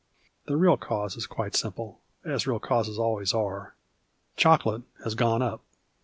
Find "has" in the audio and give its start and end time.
5.03-5.13